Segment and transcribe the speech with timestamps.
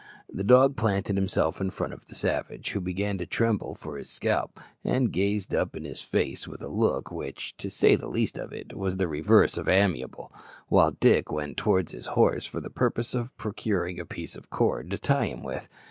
[0.33, 4.09] The dog planted himself in front of the savage, who began to tremble for his
[4.09, 8.35] scalp, and gazed up in his face with a look which, to say the least
[8.35, 10.33] of it, was the reverse of amiable,
[10.69, 14.89] while Dick went towards his horse for the purpose of procuring a piece of cord
[14.89, 15.69] to tie him with.